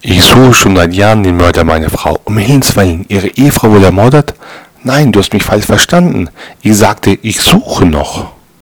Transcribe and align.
Ich 0.00 0.22
suche 0.22 0.54
schon 0.54 0.76
seit 0.76 0.94
Jahren 0.94 1.24
den 1.24 1.36
Mörder 1.36 1.64
meiner 1.64 1.90
Frau. 1.90 2.20
Um 2.24 2.38
Himmels 2.38 2.76
Willen, 2.76 3.04
Ihre 3.08 3.26
Ehefrau 3.28 3.70
wurde 3.70 3.86
ermordet? 3.86 4.32
Nein, 4.84 5.10
du 5.10 5.18
hast 5.18 5.32
mich 5.32 5.42
falsch 5.42 5.66
verstanden. 5.66 6.30
Ich 6.62 6.76
sagte, 6.76 7.18
ich 7.20 7.40
suche 7.40 7.84
noch. 7.84 8.30